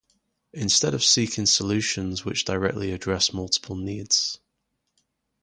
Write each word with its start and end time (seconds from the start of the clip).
Instead 0.55 0.95
of 0.95 1.03
seeking 1.03 1.45
solutions 1.45 2.25
which 2.25 2.43
directly 2.43 2.91
address 2.91 3.33
multiple 3.33 3.75
needs. 3.75 4.39